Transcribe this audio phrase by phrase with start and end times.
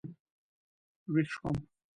[1.13, 1.55] وېښ شوم.